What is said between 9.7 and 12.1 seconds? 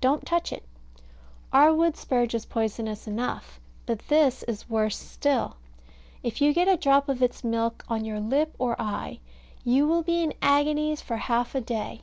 will be in agonies for half a day.